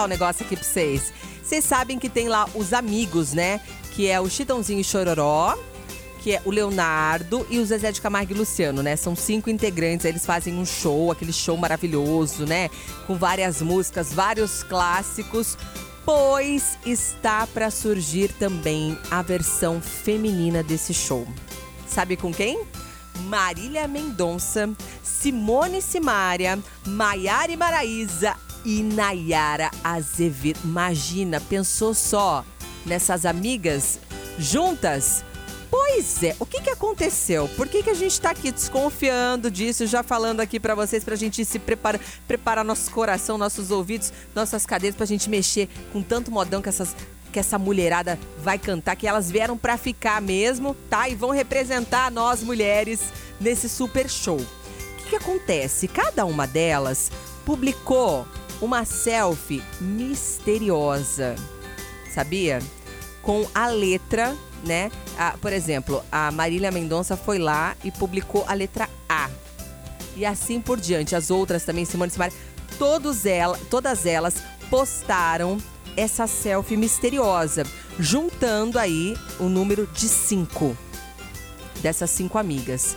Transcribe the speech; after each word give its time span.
contar 0.00 0.04
um 0.04 0.08
negócio 0.08 0.44
aqui 0.44 0.56
pra 0.56 0.64
vocês. 0.64 1.12
Vocês 1.42 1.64
sabem 1.64 1.98
que 1.98 2.08
tem 2.08 2.28
lá 2.28 2.48
os 2.54 2.72
amigos, 2.72 3.32
né? 3.32 3.60
Que 3.92 4.08
é 4.08 4.20
o 4.20 4.28
Chitãozinho 4.28 4.80
e 4.80 4.84
Chororó, 4.84 5.56
que 6.20 6.32
é 6.32 6.42
o 6.44 6.50
Leonardo 6.50 7.46
e 7.50 7.58
o 7.58 7.66
Zezé 7.66 7.92
de 7.92 8.00
Camargo 8.00 8.32
e 8.32 8.36
Luciano, 8.36 8.82
né? 8.82 8.96
São 8.96 9.16
cinco 9.16 9.50
integrantes, 9.50 10.06
eles 10.06 10.24
fazem 10.24 10.54
um 10.54 10.64
show, 10.64 11.10
aquele 11.10 11.32
show 11.32 11.56
maravilhoso, 11.56 12.46
né? 12.46 12.70
Com 13.06 13.16
várias 13.16 13.60
músicas, 13.60 14.12
vários 14.12 14.62
clássicos. 14.62 15.58
Pois 16.04 16.78
está 16.86 17.46
para 17.46 17.70
surgir 17.70 18.32
também 18.32 18.98
a 19.10 19.22
versão 19.22 19.80
feminina 19.80 20.62
desse 20.62 20.94
show. 20.94 21.26
Sabe 21.86 22.16
com 22.16 22.32
quem? 22.32 22.62
Marília 23.24 23.86
Mendonça, 23.86 24.70
Simone 25.02 25.82
Simaria, 25.82 26.58
Maiara 26.86 27.54
Maraíza 27.56 28.34
e 28.64 28.82
Nayara 28.82 29.70
Azevedo. 29.82 30.60
Imagina, 30.64 31.40
pensou 31.40 31.94
só 31.94 32.44
nessas 32.84 33.24
amigas 33.24 33.98
juntas? 34.38 35.24
Pois 35.70 36.22
é, 36.24 36.34
o 36.40 36.44
que, 36.44 36.60
que 36.60 36.70
aconteceu? 36.70 37.48
Por 37.56 37.68
que, 37.68 37.82
que 37.82 37.90
a 37.90 37.94
gente 37.94 38.12
está 38.12 38.30
aqui 38.30 38.50
desconfiando 38.50 39.50
disso, 39.50 39.86
já 39.86 40.02
falando 40.02 40.40
aqui 40.40 40.58
para 40.58 40.74
vocês, 40.74 41.04
para 41.04 41.14
a 41.14 41.16
gente 41.16 41.44
se 41.44 41.60
preparar, 41.60 42.00
preparar 42.26 42.64
nosso 42.64 42.90
coração, 42.90 43.38
nossos 43.38 43.70
ouvidos, 43.70 44.12
nossas 44.34 44.66
cadeiras, 44.66 44.96
para 44.96 45.04
a 45.04 45.06
gente 45.06 45.30
mexer 45.30 45.68
com 45.92 46.02
tanto 46.02 46.30
modão 46.30 46.60
que 46.60 46.68
essas 46.68 46.96
que 47.30 47.38
essa 47.38 47.58
mulherada 47.58 48.18
vai 48.38 48.58
cantar, 48.58 48.96
que 48.96 49.06
elas 49.06 49.30
vieram 49.30 49.56
para 49.56 49.78
ficar 49.78 50.20
mesmo, 50.20 50.74
tá? 50.88 51.08
E 51.08 51.14
vão 51.14 51.30
representar 51.30 52.10
nós 52.10 52.42
mulheres 52.42 53.00
nesse 53.40 53.68
super 53.68 54.10
show. 54.10 54.36
O 54.36 54.96
que, 55.04 55.10
que 55.10 55.16
acontece? 55.16 55.86
Cada 55.86 56.24
uma 56.24 56.44
delas 56.46 57.10
publicou 57.44 58.26
uma 58.60 58.84
selfie 58.84 59.62
misteriosa, 59.80 61.34
sabia? 62.12 62.60
Com 63.22 63.46
a 63.54 63.68
letra, 63.68 64.36
né? 64.64 64.90
A, 65.18 65.36
por 65.38 65.52
exemplo, 65.52 66.04
a 66.10 66.30
Marília 66.30 66.70
Mendonça 66.70 67.16
foi 67.16 67.38
lá 67.38 67.76
e 67.84 67.90
publicou 67.90 68.44
a 68.46 68.54
letra 68.54 68.88
A. 69.08 69.30
E 70.16 70.24
assim 70.24 70.60
por 70.60 70.80
diante. 70.80 71.14
As 71.14 71.30
outras 71.30 71.64
também, 71.64 71.84
Simone 71.84 72.10
Simara, 72.10 72.32
todos 72.78 73.26
ela, 73.26 73.58
todas 73.70 74.06
elas 74.06 74.42
postaram 74.68 75.58
essa 75.96 76.26
selfie 76.26 76.76
misteriosa, 76.76 77.64
juntando 77.98 78.78
aí 78.78 79.16
o 79.38 79.44
número 79.44 79.86
de 79.86 80.08
cinco 80.08 80.76
dessas 81.80 82.10
cinco 82.10 82.38
amigas. 82.38 82.96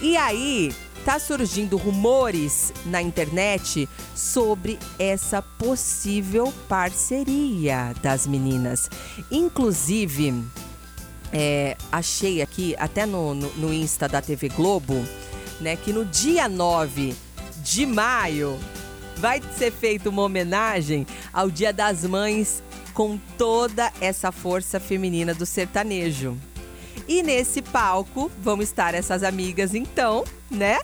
E 0.00 0.16
aí 0.16 0.72
tá 1.08 1.18
surgindo 1.18 1.78
rumores 1.78 2.70
na 2.84 3.00
internet 3.00 3.88
sobre 4.14 4.78
essa 4.98 5.40
possível 5.40 6.52
parceria 6.68 7.94
das 8.02 8.26
meninas. 8.26 8.90
Inclusive, 9.30 10.44
é, 11.32 11.78
achei 11.90 12.42
aqui, 12.42 12.76
até 12.78 13.06
no, 13.06 13.32
no, 13.32 13.48
no 13.54 13.72
Insta 13.72 14.06
da 14.06 14.20
TV 14.20 14.50
Globo, 14.50 15.02
né, 15.62 15.76
que 15.76 15.94
no 15.94 16.04
dia 16.04 16.46
9 16.46 17.14
de 17.64 17.86
maio 17.86 18.58
vai 19.16 19.40
ser 19.56 19.72
feita 19.72 20.10
uma 20.10 20.20
homenagem 20.20 21.06
ao 21.32 21.50
Dia 21.50 21.72
das 21.72 22.04
Mães 22.04 22.62
com 22.92 23.18
toda 23.38 23.90
essa 23.98 24.30
força 24.30 24.78
feminina 24.78 25.32
do 25.32 25.46
sertanejo. 25.46 26.36
E 27.08 27.22
nesse 27.22 27.62
palco 27.62 28.30
vão 28.40 28.60
estar 28.60 28.94
essas 28.94 29.22
amigas, 29.22 29.74
então, 29.74 30.24
né? 30.50 30.78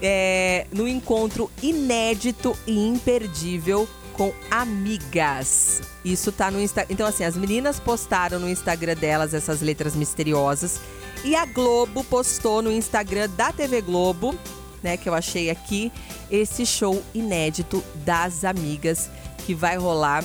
É, 0.00 0.66
no 0.72 0.86
encontro 0.86 1.50
inédito 1.62 2.56
e 2.66 2.86
imperdível 2.86 3.88
com 4.12 4.32
amigas. 4.50 5.82
Isso 6.04 6.30
tá 6.30 6.50
no 6.50 6.60
Instagram. 6.60 6.94
Então, 6.94 7.06
assim, 7.06 7.24
as 7.24 7.36
meninas 7.36 7.80
postaram 7.80 8.38
no 8.38 8.48
Instagram 8.48 8.94
delas 8.94 9.34
essas 9.34 9.60
letras 9.60 9.96
misteriosas. 9.96 10.80
E 11.24 11.34
a 11.34 11.44
Globo 11.44 12.04
postou 12.04 12.62
no 12.62 12.70
Instagram 12.70 13.28
da 13.30 13.52
TV 13.52 13.80
Globo 13.80 14.38
né, 14.86 14.96
que 14.96 15.08
eu 15.08 15.14
achei 15.14 15.50
aqui, 15.50 15.92
esse 16.30 16.64
show 16.64 17.02
inédito 17.12 17.82
das 18.04 18.44
amigas 18.44 19.10
que 19.44 19.52
vai 19.52 19.76
rolar 19.76 20.24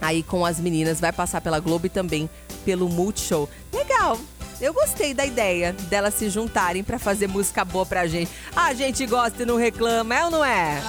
aí 0.00 0.24
com 0.24 0.44
as 0.44 0.58
meninas, 0.58 1.00
vai 1.00 1.12
passar 1.12 1.40
pela 1.40 1.60
Globo 1.60 1.86
e 1.86 1.88
também 1.88 2.28
pelo 2.64 2.88
Multishow. 2.88 3.48
Legal. 3.72 4.18
Eu 4.60 4.72
gostei 4.72 5.12
da 5.12 5.26
ideia 5.26 5.72
delas 5.72 6.14
se 6.14 6.30
juntarem 6.30 6.82
para 6.82 6.98
fazer 6.98 7.26
música 7.28 7.64
boa 7.64 7.84
pra 7.84 8.06
gente. 8.06 8.30
A 8.54 8.72
gente 8.72 9.04
gosta 9.06 9.42
e 9.42 9.46
não 9.46 9.56
reclama, 9.56 10.14
é 10.14 10.24
ou 10.24 10.30
não 10.30 10.44
é? 10.44 10.80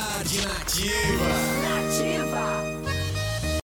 Nativa. 0.43 2.26